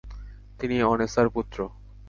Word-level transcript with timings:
তিনি 0.59 0.75
অনেসার 0.83 1.27
পুত্র। 1.29 1.57